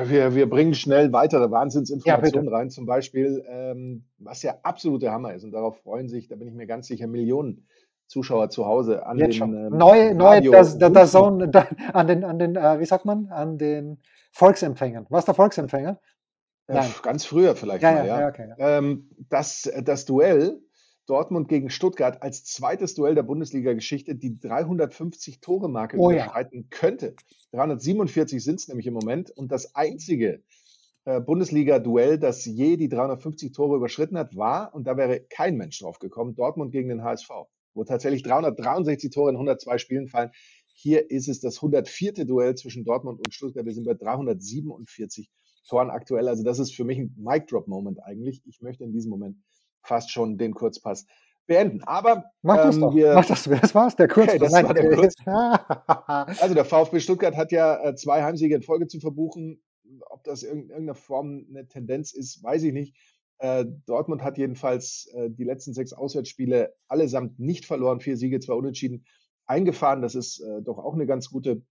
[0.06, 5.36] Wir, wir bringen schnell weitere Wahnsinnsinformationen ja, rein, zum Beispiel, ähm, was ja absolute Hammer
[5.36, 5.44] ist.
[5.44, 7.68] Und darauf freuen sich, da bin ich mir ganz sicher, Millionen
[8.08, 11.52] Zuschauer zu Hause an Jetzt den ähm, neue, neue das, das, das Zone,
[11.94, 14.02] an den, an den äh, wie sagt man, an den
[14.32, 15.06] Volksempfängern.
[15.10, 16.00] Was der Volksempfänger?
[16.68, 18.20] Äh, ganz früher vielleicht ja, mal, ja.
[18.22, 18.28] ja.
[18.30, 20.62] Okay, ähm, das, das Duell
[21.08, 26.68] Dortmund gegen Stuttgart als zweites Duell der Bundesliga-Geschichte die 350-Tore-Marke oh, überschreiten ja.
[26.70, 27.16] könnte.
[27.52, 30.42] 347 sind es nämlich im Moment und das einzige
[31.04, 35.80] äh, Bundesliga-Duell, das je die 350 Tore überschritten hat, war, und da wäre kein Mensch
[35.80, 37.30] drauf gekommen, Dortmund gegen den HSV,
[37.74, 40.32] wo tatsächlich 363 Tore in 102 Spielen fallen.
[40.74, 42.26] Hier ist es das 104.
[42.26, 43.66] Duell zwischen Dortmund und Stuttgart.
[43.66, 45.30] Wir sind bei 347
[45.68, 46.28] Toren aktuell.
[46.28, 48.42] Also das ist für mich ein Mic-Drop-Moment eigentlich.
[48.46, 49.38] Ich möchte in diesem Moment
[49.84, 51.06] fast schon den Kurzpass
[51.48, 51.84] beenden.
[51.84, 52.96] Aber mach das ähm, doch.
[52.96, 54.36] Wir, mach das, das war's, der Kurzpass.
[54.36, 56.40] Okay, das war der Kurzpass.
[56.42, 59.62] also der VfB Stuttgart hat ja äh, zwei Heimsiege in Folge zu verbuchen.
[60.10, 62.96] Ob das in irgendeiner Form eine Tendenz ist, weiß ich nicht.
[63.40, 68.54] Äh, Dortmund hat jedenfalls äh, die letzten sechs Auswärtsspiele allesamt nicht verloren, vier Siege, zwei
[68.54, 69.06] Unentschieden
[69.48, 70.02] eingefahren.
[70.02, 71.62] Das ist doch auch eine ganz gute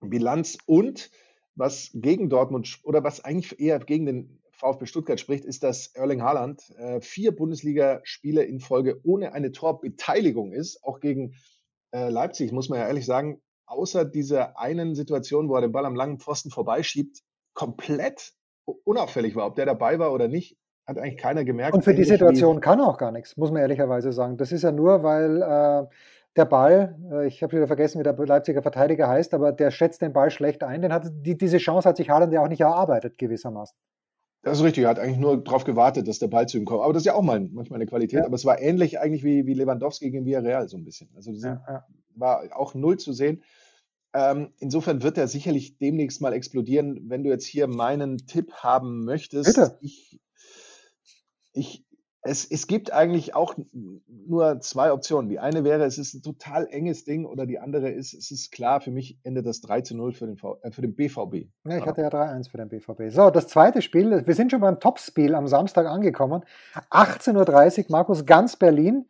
[0.00, 0.58] Bilanz.
[0.66, 1.10] Und
[1.56, 6.22] was gegen Dortmund oder was eigentlich eher gegen den VfB Stuttgart spricht, ist, dass Erling
[6.22, 10.82] Haaland äh, vier Bundesligaspiele in Folge ohne eine Torbeteiligung ist.
[10.82, 11.34] Auch gegen
[11.92, 15.84] äh, Leipzig, muss man ja ehrlich sagen, außer dieser einen Situation, wo er den Ball
[15.84, 18.32] am langen Pfosten vorbeischiebt, komplett
[18.84, 19.46] unauffällig war.
[19.46, 21.74] Ob der dabei war oder nicht, hat eigentlich keiner gemerkt.
[21.74, 24.36] Und für die Situation kann er auch gar nichts, muss man ehrlicherweise sagen.
[24.36, 25.86] Das ist ja nur, weil äh,
[26.36, 30.02] der Ball, äh, ich habe wieder vergessen, wie der Leipziger Verteidiger heißt, aber der schätzt
[30.02, 30.82] den Ball schlecht ein.
[30.82, 33.76] Den hat, die, diese Chance hat sich Haaland ja auch nicht erarbeitet, gewissermaßen.
[34.42, 36.82] Das ist richtig, er hat eigentlich nur darauf gewartet, dass der Ball zu ihm kommt.
[36.82, 38.20] Aber das ist ja auch mal manchmal eine Qualität.
[38.20, 38.26] Ja.
[38.26, 41.08] Aber es war ähnlich eigentlich wie, wie Lewandowski gegen Villarreal so ein bisschen.
[41.16, 41.84] Also das ja, ja.
[42.14, 43.42] war auch null zu sehen.
[44.14, 47.08] Ähm, insofern wird er sicherlich demnächst mal explodieren.
[47.08, 49.78] Wenn du jetzt hier meinen Tipp haben möchtest, Bitte.
[49.80, 50.20] ich,
[51.52, 51.85] ich,
[52.26, 53.54] es, es gibt eigentlich auch
[54.06, 55.28] nur zwei Optionen.
[55.28, 58.52] Die eine wäre, es ist ein total enges Ding oder die andere ist, es ist
[58.52, 61.48] klar, für mich endet das 3 zu 0 für den, v, äh, für den BVB.
[61.64, 63.10] Ja, ich hatte ja 3-1 für den BVB.
[63.10, 66.44] So, das zweite Spiel, wir sind schon beim Topspiel am Samstag angekommen.
[66.90, 69.06] 18.30 Uhr, Markus, ganz Berlin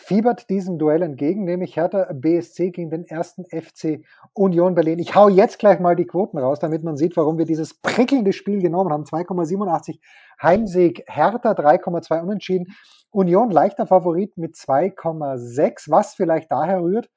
[0.00, 4.98] fiebert diesem Duell entgegen, nämlich Hertha BSC gegen den ersten FC Union Berlin.
[4.98, 8.32] Ich hau jetzt gleich mal die Quoten raus, damit man sieht, warum wir dieses prickelnde
[8.32, 9.04] Spiel genommen haben.
[9.04, 9.98] 2,87
[10.42, 12.68] Heimsieg, Hertha 3,2 Unentschieden.
[13.10, 17.10] Union leichter Favorit mit 2,6, was vielleicht daher rührt,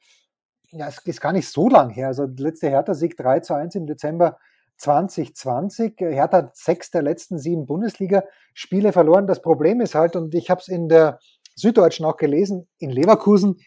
[0.72, 2.08] ja, es ist gar nicht so lang her.
[2.08, 4.38] Also letzte Hertha-Sieg 3 zu 1 im Dezember
[4.78, 5.96] 2020.
[6.00, 9.28] Hertha hat sechs der letzten sieben Bundesliga-Spiele verloren.
[9.28, 11.20] Das Problem ist halt, und ich habe es in der
[11.56, 13.58] Süddeutschen auch gelesen, in Leverkusen,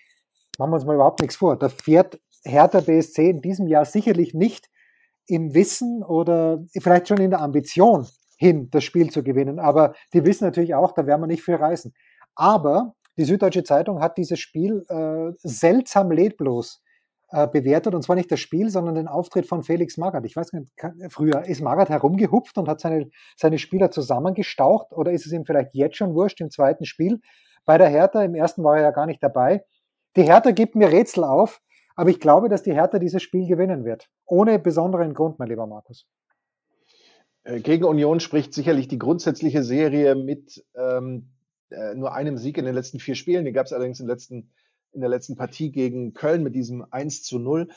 [0.58, 4.34] machen wir uns mal überhaupt nichts vor, da fährt Hertha BSC in diesem Jahr sicherlich
[4.34, 4.68] nicht
[5.26, 8.06] im Wissen oder vielleicht schon in der Ambition
[8.38, 9.58] hin, das Spiel zu gewinnen.
[9.58, 11.92] Aber die wissen natürlich auch, da werden wir nicht viel reißen.
[12.34, 16.82] Aber die Süddeutsche Zeitung hat dieses Spiel äh, seltsam leblos
[17.30, 17.94] äh, bewertet.
[17.94, 20.24] Und zwar nicht das Spiel, sondern den Auftritt von Felix Magath.
[20.26, 20.70] Ich weiß nicht,
[21.08, 25.74] früher ist Magath herumgehupft und hat seine, seine Spieler zusammengestaucht oder ist es ihm vielleicht
[25.74, 27.20] jetzt schon wurscht im zweiten Spiel?
[27.66, 28.22] Bei der Hertha.
[28.22, 29.64] Im ersten war er ja gar nicht dabei.
[30.16, 31.60] Die Hertha gibt mir Rätsel auf,
[31.94, 34.08] aber ich glaube, dass die Hertha dieses Spiel gewinnen wird.
[34.24, 36.06] Ohne besonderen Grund, mein lieber Markus.
[37.44, 41.30] Äh, gegen Union spricht sicherlich die grundsätzliche Serie mit ähm,
[41.70, 43.44] äh, nur einem Sieg in den letzten vier Spielen.
[43.44, 44.52] Den gab es allerdings in, letzten,
[44.92, 47.68] in, der letzten Partie gegen Köln mit diesem 1 zu 0.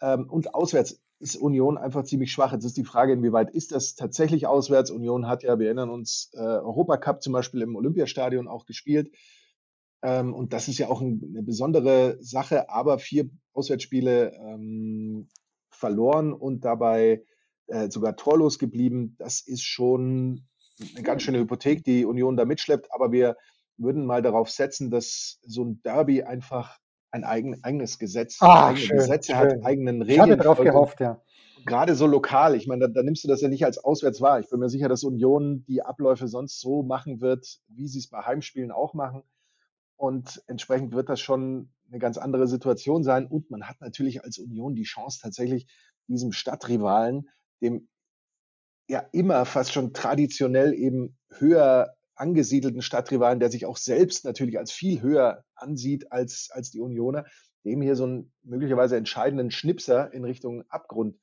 [0.00, 2.52] Ähm, und auswärts ist Union einfach ziemlich schwach.
[2.52, 4.90] Jetzt ist die Frage, inwieweit ist das tatsächlich auswärts?
[4.90, 9.14] Union hat ja, wir erinnern uns, äh, Europacup zum Beispiel im Olympiastadion auch gespielt.
[10.02, 15.28] Ähm, und das ist ja auch ein, eine besondere Sache, aber vier Auswärtsspiele ähm,
[15.70, 17.24] verloren und dabei
[17.68, 19.14] äh, sogar torlos geblieben.
[19.18, 20.48] Das ist schon
[20.80, 22.88] eine ganz schöne Hypothek, die Union da mitschleppt.
[22.92, 23.36] Aber wir
[23.76, 26.78] würden mal darauf setzen, dass so ein Derby einfach
[27.12, 29.36] ein eigen, eigenes Gesetz, ah, eigene schön, Gesetze schön.
[29.36, 30.14] hat, eigenen Regeln.
[30.14, 31.20] Ich hatte darauf gehofft, ja.
[31.64, 34.40] Gerade so lokal, ich meine, da, da, nimmst du das ja nicht als auswärts wahr.
[34.40, 38.08] Ich bin mir sicher, dass Union die Abläufe sonst so machen wird, wie sie es
[38.08, 39.22] bei Heimspielen auch machen.
[39.94, 43.26] Und entsprechend wird das schon eine ganz andere Situation sein.
[43.26, 45.68] Und man hat natürlich als Union die Chance, tatsächlich
[46.08, 47.28] diesem Stadtrivalen,
[47.60, 47.88] dem
[48.88, 54.70] ja immer fast schon traditionell eben höher angesiedelten Stadtrivalen, der sich auch selbst natürlich als
[54.70, 57.24] viel höher ansieht als, als die Unioner,
[57.64, 61.18] dem hier so einen möglicherweise entscheidenden Schnipser in Richtung Abgrund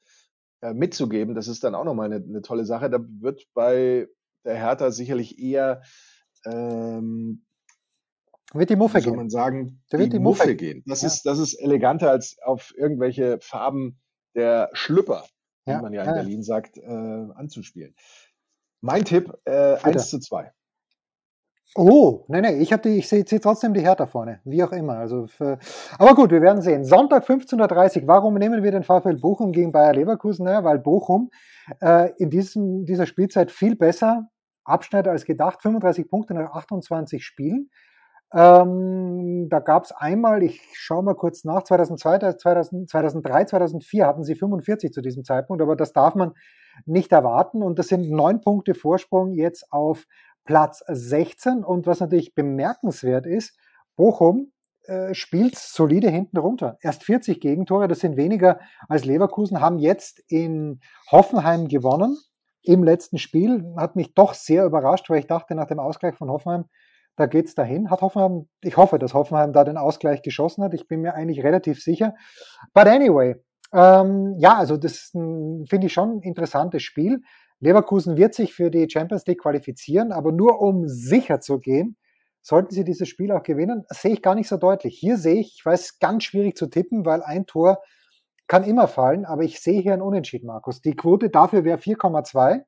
[0.62, 2.90] äh, mitzugeben, das ist dann auch nochmal eine, eine tolle Sache.
[2.90, 4.10] Da wird bei
[4.44, 5.82] der Hertha sicherlich eher
[6.46, 7.46] ähm,
[8.54, 10.84] wird die Muffe wie soll man sagen, da wird die, die Muffe, Muffe gehen.
[10.86, 11.08] Das, ja.
[11.08, 14.00] ist, das ist eleganter als auf irgendwelche Farben
[14.36, 15.26] der Schlüpper,
[15.66, 16.14] wie ja, man ja in ja.
[16.16, 17.96] Berlin sagt, äh, anzuspielen.
[18.82, 20.52] Mein Tipp, äh, 1 zu 2.
[21.76, 24.98] Oh, nee, nee, ich, die, ich sehe seh trotzdem die Hertha vorne, wie auch immer.
[24.98, 25.60] Also für,
[26.00, 26.84] aber gut, wir werden sehen.
[26.84, 30.46] Sonntag 15.30 Uhr, warum nehmen wir den VfL Bochum gegen Bayer Leverkusen?
[30.46, 31.30] Naja, weil Bochum
[31.80, 34.30] äh, in diesem, dieser Spielzeit viel besser
[34.64, 35.62] abschneidet als gedacht.
[35.62, 37.70] 35 Punkte nach 28 Spielen.
[38.34, 44.24] Ähm, da gab es einmal, ich schaue mal kurz nach, 2002, 2000, 2003, 2004 hatten
[44.24, 46.34] sie 45 zu diesem Zeitpunkt, aber das darf man
[46.86, 47.64] nicht erwarten.
[47.64, 50.06] Und das sind neun Punkte Vorsprung jetzt auf
[50.46, 51.64] Platz 16.
[51.64, 53.58] Und was natürlich bemerkenswert ist,
[53.96, 54.52] Bochum
[54.90, 56.78] äh, spielt solide hinten runter.
[56.82, 60.80] Erst 40 Gegentore, das sind weniger als Leverkusen, haben jetzt in
[61.12, 62.18] Hoffenheim gewonnen.
[62.64, 66.30] Im letzten Spiel hat mich doch sehr überrascht, weil ich dachte, nach dem Ausgleich von
[66.30, 66.66] Hoffenheim,
[67.18, 67.92] da geht's dahin.
[67.92, 70.74] Hat Hoffenheim, ich hoffe, dass Hoffenheim da den Ausgleich geschossen hat.
[70.74, 72.16] Ich bin mir eigentlich relativ sicher.
[72.74, 73.36] But anyway,
[73.74, 77.22] ähm, ja, also das finde ich schon ein interessantes Spiel.
[77.60, 81.98] Leverkusen wird sich für die Champions League qualifizieren, aber nur um sicher zu gehen,
[82.42, 84.98] sollten sie dieses Spiel auch gewinnen, sehe ich gar nicht so deutlich.
[84.98, 87.80] Hier sehe ich, ich weiß, ganz schwierig zu tippen, weil ein Tor
[88.48, 90.82] kann immer fallen, aber ich sehe hier einen Unentschieden, Markus.
[90.82, 92.64] Die Quote dafür wäre 4,2.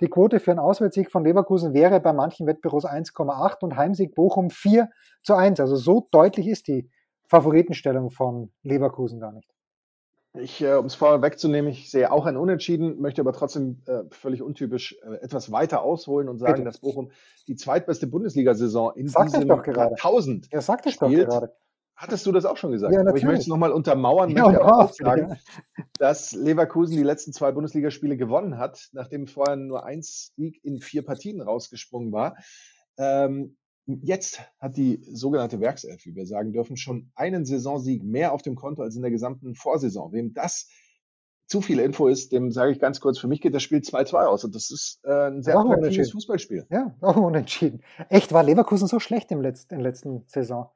[0.00, 4.50] Die Quote für einen Auswärtssieg von Leverkusen wäre bei manchen Wettbüros 1,8 und Heimsieg Bochum
[4.50, 4.88] 4
[5.22, 5.58] zu 1.
[5.60, 6.90] Also so deutlich ist die
[7.28, 9.55] Favoritenstellung von Leverkusen gar nicht.
[10.40, 14.02] Ich, äh, um es vorher wegzunehmen, ich sehe auch ein Unentschieden, möchte aber trotzdem äh,
[14.10, 16.64] völlig untypisch äh, etwas weiter ausholen und sagen, Bitte.
[16.64, 17.10] dass Bochum
[17.48, 19.48] die zweitbeste Bundesliga-Saison in sag diesem.
[19.48, 21.52] Jahrtausend ja, sag das doch gerade.
[21.96, 22.92] Hattest du das auch schon gesagt?
[22.92, 25.38] Ja, aber ich möchte es nochmal untermauern, ja, möchte auch sagen,
[25.98, 31.06] dass Leverkusen die letzten zwei Bundesligaspiele gewonnen hat, nachdem vorher nur ein Sieg in vier
[31.06, 32.36] Partien rausgesprungen war.
[32.98, 38.42] Ähm, Jetzt hat die sogenannte Werkself, wie wir sagen dürfen, schon einen Saisonsieg mehr auf
[38.42, 40.12] dem Konto als in der gesamten Vorsaison.
[40.12, 40.68] Wem das
[41.46, 44.24] zu viel Info ist, dem sage ich ganz kurz, für mich geht das Spiel 2-2
[44.24, 46.66] aus und das ist äh, ein sehr attraktives Fußballspiel.
[46.70, 47.82] Ja, auch unentschieden.
[48.08, 50.70] Echt, war Leverkusen so schlecht im letzten, in der letzten Saison?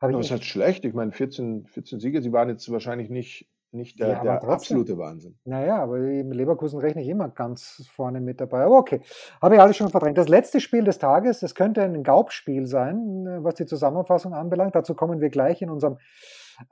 [0.00, 0.84] Hab das ist halt schlecht.
[0.84, 4.96] Ich meine, 14, 14 Siege, sie waren jetzt wahrscheinlich nicht nicht der, ja, der absolute
[4.96, 5.36] Wahnsinn.
[5.44, 8.62] Naja, aber im Leverkusen rechne ich immer ganz vorne mit dabei.
[8.62, 9.02] Aber okay,
[9.42, 10.16] habe ich alles schon verdrängt.
[10.16, 14.74] Das letzte Spiel des Tages, das könnte ein Gaubspiel sein, was die Zusammenfassung anbelangt.
[14.74, 15.98] Dazu kommen wir gleich in unserem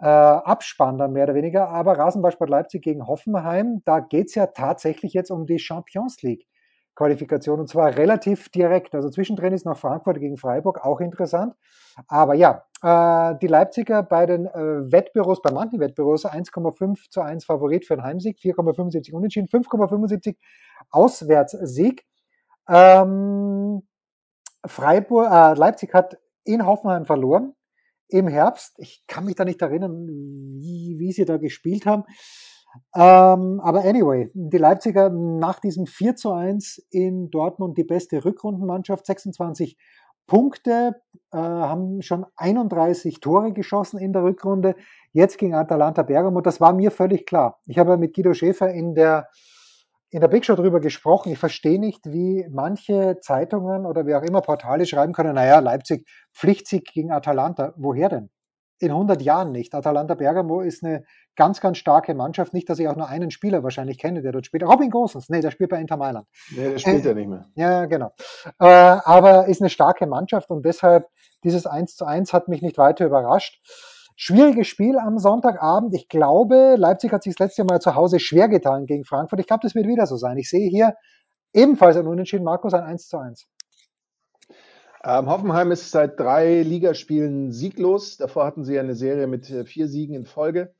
[0.00, 1.68] äh, Abspann dann mehr oder weniger.
[1.68, 6.46] Aber Rasenballsport Leipzig gegen Hoffenheim, da geht es ja tatsächlich jetzt um die Champions League.
[6.96, 8.94] Qualifikation und zwar relativ direkt.
[8.94, 11.54] Also zwischendrin ist noch Frankfurt gegen Freiburg auch interessant.
[12.08, 17.44] Aber ja, äh, die Leipziger bei den äh, Wettbüros, bei manchen Wettbüros 1,5 zu 1
[17.44, 20.36] Favorit für den Heimsieg, 4,75 Unentschieden, 5,75
[20.90, 22.04] Auswärtssieg.
[22.68, 23.82] Ähm,
[24.64, 27.54] Freiburg, äh, Leipzig hat in Hoffenheim verloren
[28.08, 28.74] im Herbst.
[28.78, 32.04] Ich kann mich da nicht erinnern, wie, wie sie da gespielt haben.
[32.94, 39.06] Ähm, aber anyway, die Leipziger nach diesem 4 zu 1 in Dortmund die beste Rückrundenmannschaft,
[39.06, 39.76] 26
[40.26, 40.96] Punkte,
[41.32, 44.74] äh, haben schon 31 Tore geschossen in der Rückrunde,
[45.12, 47.60] jetzt gegen Atalanta Bergamo, das war mir völlig klar.
[47.66, 49.28] Ich habe mit Guido Schäfer in der,
[50.10, 51.32] in der Big Show darüber gesprochen.
[51.32, 56.08] Ich verstehe nicht, wie manche Zeitungen oder wie auch immer Portale schreiben können, naja, Leipzig
[56.34, 57.72] Pflichtsieg gegen Atalanta.
[57.76, 58.30] Woher denn?
[58.78, 59.74] In 100 Jahren nicht.
[59.74, 62.52] Atalanta Bergamo ist eine ganz, ganz starke Mannschaft.
[62.52, 64.64] Nicht, dass ich auch nur einen Spieler wahrscheinlich kenne, der dort spielt.
[64.64, 66.26] Robin Gosens, nee, der spielt bei Inter Mailand.
[66.50, 67.46] Nee, der spielt äh, ja nicht mehr.
[67.54, 68.12] Ja, genau.
[68.58, 71.06] Äh, aber ist eine starke Mannschaft und deshalb
[71.44, 73.60] dieses 1 zu 1 hat mich nicht weiter überrascht.
[74.18, 75.94] Schwieriges Spiel am Sonntagabend.
[75.94, 79.40] Ich glaube, Leipzig hat sich das letzte Mal zu Hause schwer getan gegen Frankfurt.
[79.40, 80.38] Ich glaube, das wird wieder so sein.
[80.38, 80.94] Ich sehe hier
[81.52, 83.46] ebenfalls ein Unentschieden, Markus, ein 1 zu 1.
[85.08, 88.16] Ähm, Hoffenheim ist seit drei Ligaspielen sieglos.
[88.16, 90.74] Davor hatten sie eine Serie mit äh, vier Siegen in Folge.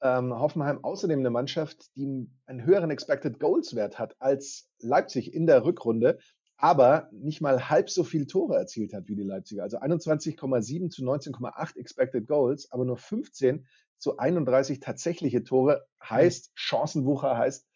[0.00, 5.46] Ähm, Hoffenheim außerdem eine Mannschaft, die einen höheren Expected Goals Wert hat als Leipzig in
[5.46, 6.18] der Rückrunde,
[6.56, 9.62] aber nicht mal halb so viel Tore erzielt hat wie die Leipziger.
[9.62, 13.66] Also 21,7 zu 19,8 Expected Goals, aber nur 15
[13.98, 17.68] zu 31 tatsächliche Tore heißt Chancenwucher, heißt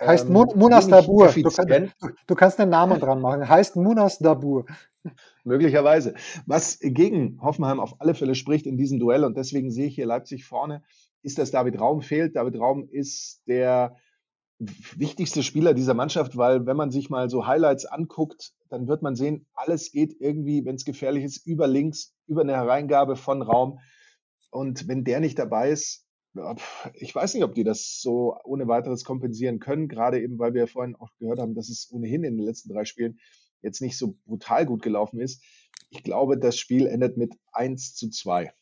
[0.00, 1.28] Heißt ähm, Munas Dabur.
[1.28, 1.92] Du, kann,
[2.26, 3.48] du, kannst den Namen dran machen.
[3.48, 4.66] Heißt Munas Dabur.
[5.44, 6.14] Möglicherweise.
[6.46, 10.06] Was gegen Hoffenheim auf alle Fälle spricht in diesem Duell und deswegen sehe ich hier
[10.06, 10.82] Leipzig vorne,
[11.22, 12.36] ist, dass David Raum fehlt.
[12.36, 13.96] David Raum ist der
[14.58, 19.16] wichtigste Spieler dieser Mannschaft, weil wenn man sich mal so Highlights anguckt, dann wird man
[19.16, 23.78] sehen, alles geht irgendwie, wenn es gefährlich ist, über links, über eine Hereingabe von Raum.
[24.50, 26.03] Und wenn der nicht dabei ist,
[26.94, 30.66] ich weiß nicht, ob die das so ohne weiteres kompensieren können, gerade eben, weil wir
[30.66, 33.18] vorhin auch gehört haben, dass es ohnehin in den letzten drei Spielen
[33.62, 35.42] jetzt nicht so brutal gut gelaufen ist.
[35.90, 38.52] Ich glaube, das Spiel endet mit 1 zu 2.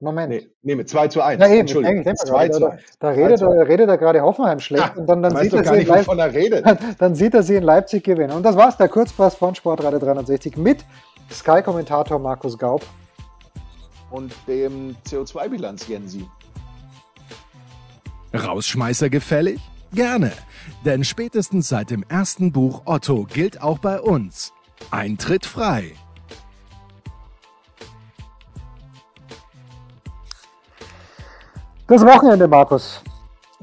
[0.00, 0.30] Moment.
[0.30, 1.40] Nee, nee, mit 2 zu 1.
[1.40, 2.04] Ja, eben, Entschuldigung.
[2.04, 2.58] 2 zu 1.
[2.58, 5.64] Da, da redet, er, redet er gerade Hoffenheim schlecht ja, und dann, dann, sieht er
[5.64, 6.66] sie er redet.
[6.98, 8.32] dann sieht er sie in Leipzig gewinnen.
[8.32, 10.84] Und das war's, der Kurzpass von Sportradio 360 mit
[11.30, 12.82] Sky-Kommentator Markus Gaub
[14.12, 16.28] und dem CO2-Bilanz Jensi.
[18.34, 19.60] Rausschmeißer gefällig?
[19.92, 20.32] Gerne,
[20.84, 24.52] denn spätestens seit dem ersten Buch Otto gilt auch bei uns.
[24.90, 25.92] Eintritt frei.
[31.86, 33.02] Das Wochenende, Markus.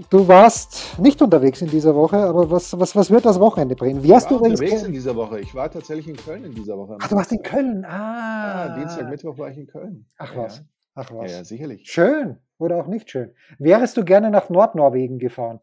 [0.10, 4.02] Du warst nicht unterwegs in dieser Woche, aber was, was, was wird das Wochenende bringen?
[4.04, 5.40] Wie hast ich war du unterwegs in dieser Woche.
[5.40, 6.98] Ich war tatsächlich in Köln in dieser Woche.
[7.02, 7.84] Ach, du warst in Köln.
[7.86, 8.68] Ah.
[8.68, 10.06] Ja, Dienstag, Mittwoch war ich in Köln.
[10.18, 10.64] Ach was.
[10.96, 11.32] Ach was.
[11.32, 11.90] Ja, ja, sicherlich.
[11.90, 13.34] Schön oder auch nicht schön.
[13.58, 15.60] Wärest du gerne nach Nordnorwegen gefahren?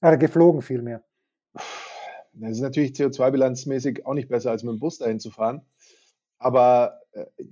[0.00, 1.02] Oder geflogen vielmehr?
[2.32, 5.62] Das ist natürlich CO2-bilanzmäßig auch nicht besser, als mit dem Bus dahin zu fahren.
[6.38, 6.97] Aber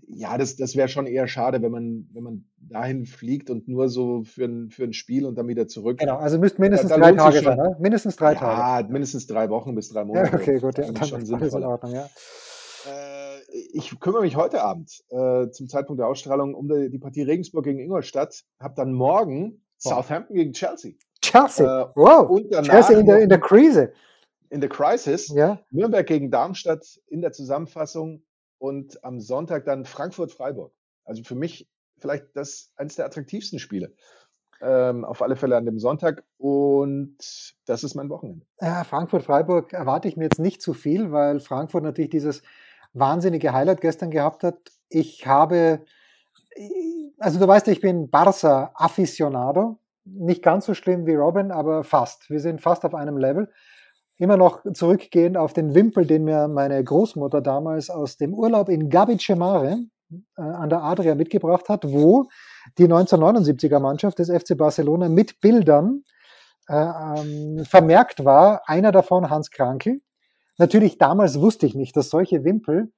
[0.08, 3.88] ja, das, das wäre schon eher schade, wenn man, wenn man dahin fliegt und nur
[3.88, 5.98] so für ein, für ein Spiel und dann wieder zurück.
[5.98, 7.76] Genau, also müsste mindestens da, da drei Tage sein, ne?
[7.80, 8.86] Mindestens drei ja, Tage.
[8.86, 10.28] Ja, mindestens drei Wochen bis drei Monate.
[10.28, 12.08] Ja, okay, gut, ja, dann schon ist in Ordnung, ja.
[12.86, 13.38] Äh,
[13.72, 17.64] ich kümmere mich heute Abend äh, zum Zeitpunkt der Ausstrahlung um die, die Partie Regensburg
[17.64, 18.44] gegen Ingolstadt.
[18.60, 19.94] Habe dann morgen wow.
[19.94, 20.92] Southampton gegen Chelsea.
[21.22, 22.28] Chelsea, äh, wow.
[22.28, 23.92] Und Chelsea in der, in der Krise.
[24.48, 25.28] In der Crisis.
[25.34, 25.60] Ja.
[25.70, 28.22] Nürnberg gegen Darmstadt in der Zusammenfassung
[28.58, 30.72] und am Sonntag dann Frankfurt-Freiburg.
[31.04, 33.94] Also für mich vielleicht das eines der attraktivsten Spiele.
[34.62, 37.18] Ähm, auf alle Fälle an dem Sonntag und
[37.66, 38.46] das ist mein Wochenende.
[38.60, 42.42] Ja, Frankfurt-Freiburg erwarte ich mir jetzt nicht zu viel, weil Frankfurt natürlich dieses
[42.94, 44.56] wahnsinnige Highlight gestern gehabt hat.
[44.88, 45.84] Ich habe,
[47.18, 49.78] also du weißt, ich bin Barca-Aficionado.
[50.04, 52.30] Nicht ganz so schlimm wie Robin, aber fast.
[52.30, 53.52] Wir sind fast auf einem Level.
[54.18, 58.88] Immer noch zurückgehend auf den Wimpel, den mir meine Großmutter damals aus dem Urlaub in
[58.88, 59.78] Gabice Mare
[60.38, 62.28] äh, an der Adria mitgebracht hat, wo
[62.78, 66.02] die 1979er Mannschaft des FC Barcelona mit Bildern
[66.68, 68.62] äh, ähm, vermerkt war.
[68.66, 70.00] Einer davon Hans Krankel,
[70.58, 72.90] Natürlich, damals wusste ich nicht, dass solche Wimpel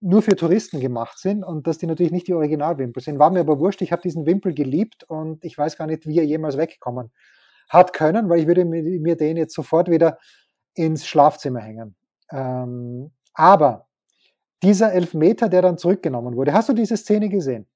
[0.00, 3.18] nur für Touristen gemacht sind und dass die natürlich nicht die Originalwimpel sind.
[3.18, 6.18] War mir aber wurscht, ich habe diesen Wimpel geliebt und ich weiß gar nicht, wie
[6.18, 7.10] er jemals wegkommen
[7.68, 10.18] hat können, weil ich würde mir den jetzt sofort wieder
[10.80, 11.94] ins Schlafzimmer hängen.
[12.30, 13.86] Ähm, aber
[14.62, 17.66] dieser Elfmeter, der dann zurückgenommen wurde, hast du diese Szene gesehen?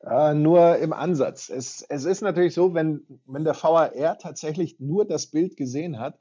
[0.00, 1.48] Äh, nur im Ansatz.
[1.48, 6.18] Es, es ist natürlich so, wenn, wenn der VAR tatsächlich nur das Bild gesehen hat,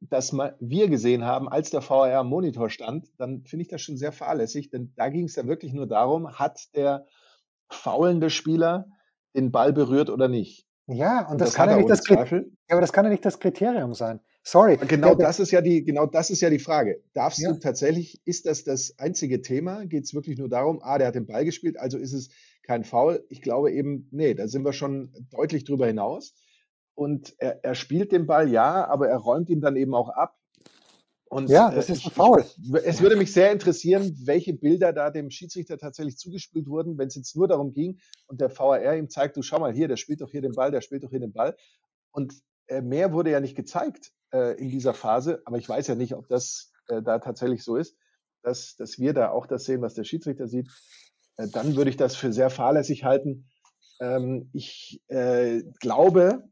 [0.00, 3.98] das wir gesehen haben, als der VR am Monitor stand, dann finde ich das schon
[3.98, 7.06] sehr fahrlässig, denn da ging es ja wirklich nur darum, hat der
[7.68, 8.86] faulende Spieler
[9.36, 10.66] den Ball berührt oder nicht.
[10.86, 12.02] Ja, und das, das kann ja nicht das.
[12.08, 12.24] Ja,
[12.70, 14.20] aber das kann ja nicht das Kriterium sein.
[14.42, 14.78] Sorry.
[14.88, 17.02] Genau das ist ja die, genau das ist ja die Frage.
[17.12, 17.52] Darfst ja.
[17.52, 19.84] du tatsächlich, ist das das einzige Thema?
[19.86, 22.30] Geht es wirklich nur darum, ah, der hat den Ball gespielt, also ist es
[22.62, 23.24] kein Foul?
[23.28, 26.34] Ich glaube eben, nee, da sind wir schon deutlich drüber hinaus
[26.94, 30.36] und er, er spielt den Ball, ja, aber er räumt ihn dann eben auch ab.
[31.26, 32.44] Und, ja, das äh, ist ein Foul.
[32.82, 37.14] es würde mich sehr interessieren, welche Bilder da dem Schiedsrichter tatsächlich zugespielt wurden, wenn es
[37.14, 40.22] jetzt nur darum ging und der VAR ihm zeigt, du schau mal hier, der spielt
[40.22, 41.56] doch hier den Ball, der spielt doch hier den Ball.
[42.10, 42.34] Und
[42.66, 46.14] äh, mehr wurde ja nicht gezeigt äh, in dieser Phase, aber ich weiß ja nicht,
[46.14, 47.96] ob das äh, da tatsächlich so ist,
[48.42, 50.68] dass, dass wir da auch das sehen, was der Schiedsrichter sieht.
[51.36, 53.48] Äh, dann würde ich das für sehr fahrlässig halten.
[54.00, 56.44] Ähm, ich äh, glaube,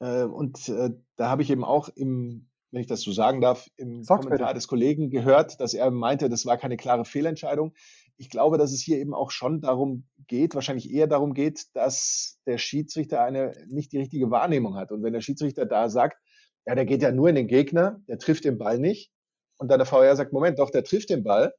[0.00, 3.68] äh, und äh, da habe ich eben auch im, wenn ich das so sagen darf,
[3.76, 4.58] im Sag's Kommentar bitte.
[4.58, 7.74] des Kollegen gehört, dass er meinte, das war keine klare Fehlentscheidung.
[8.18, 12.40] Ich glaube, dass es hier eben auch schon darum geht, wahrscheinlich eher darum geht, dass
[12.46, 14.90] der Schiedsrichter eine nicht die richtige Wahrnehmung hat.
[14.90, 16.18] Und wenn der Schiedsrichter da sagt,
[16.66, 19.10] ja, der geht ja nur in den Gegner, der trifft den Ball nicht,
[19.58, 21.54] und dann der VR sagt, Moment, doch, der trifft den Ball,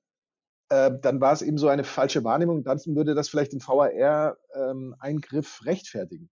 [0.70, 5.60] äh, dann war es eben so eine falsche Wahrnehmung, dann würde das vielleicht den VAR-Eingriff
[5.62, 6.30] ähm, rechtfertigen.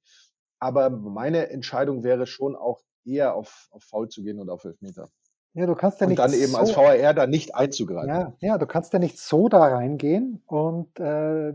[0.60, 5.10] Aber meine Entscheidung wäre schon auch eher auf, auf Foul zu gehen und auf Elfmeter.
[5.54, 6.20] Ja, du kannst ja nicht.
[6.20, 8.10] Und dann eben so, als VAR da nicht einzugreifen.
[8.10, 11.54] Ja, ja, du kannst ja nicht so da reingehen und äh,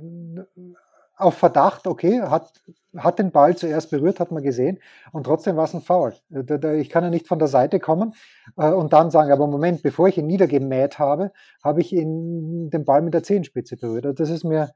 [1.21, 2.53] auf Verdacht, okay, hat,
[2.97, 4.79] hat den Ball zuerst berührt, hat man gesehen,
[5.13, 6.15] und trotzdem war es ein Foul.
[6.77, 8.15] Ich kann ja nicht von der Seite kommen
[8.57, 12.85] äh, und dann sagen, aber Moment, bevor ich ihn niedergemäht habe, habe ich ihn den
[12.85, 14.19] Ball mit der Zehenspitze berührt.
[14.19, 14.71] Das ist mir,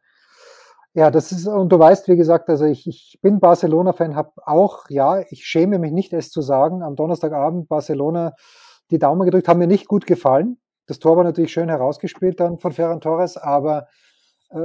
[0.95, 4.85] ja, das ist, und du weißt, wie gesagt, also ich, ich bin Barcelona-Fan, habe auch,
[4.89, 8.35] ja, ich schäme mich nicht, es zu sagen, am Donnerstagabend Barcelona
[8.91, 10.59] die Daumen gedrückt, haben mir nicht gut gefallen.
[10.87, 13.85] Das Tor war natürlich schön herausgespielt dann von Ferran Torres, aber äh,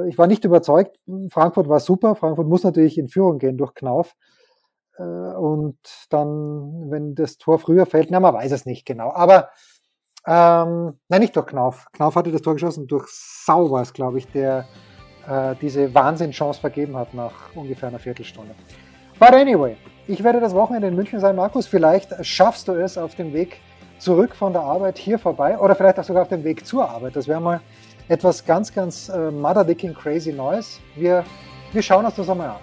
[0.07, 0.99] ich war nicht überzeugt.
[1.29, 2.15] Frankfurt war super.
[2.15, 4.15] Frankfurt muss natürlich in Führung gehen durch Knauf.
[4.97, 5.77] Äh, und
[6.09, 9.11] dann, wenn das Tor früher fällt, na, man weiß es nicht genau.
[9.13, 9.49] Aber
[10.27, 11.87] ähm, nein, nicht durch Knauf.
[11.93, 14.65] Knauf hatte das Tor geschossen, durch Sau war es, glaube ich, der
[15.27, 18.53] äh, diese Wahnsinnschance vergeben hat nach ungefähr einer Viertelstunde.
[19.17, 21.35] But anyway, ich werde das Wochenende in München sein.
[21.35, 23.59] Markus, vielleicht schaffst du es auf dem Weg
[23.97, 27.15] zurück von der Arbeit hier vorbei oder vielleicht auch sogar auf dem Weg zur Arbeit.
[27.15, 27.61] Das wäre mal
[28.09, 30.81] etwas ganz, ganz äh, motherdicking crazy Neues.
[30.95, 31.23] Wir,
[31.71, 32.57] wir schauen uns das einmal an.